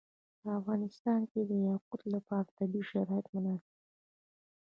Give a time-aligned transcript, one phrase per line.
[0.41, 3.85] په افغانستان کې د یاقوت لپاره طبیعي شرایط مناسب دي.